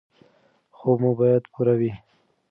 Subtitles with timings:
[0.77, 1.91] خوب مو باید پوره وي.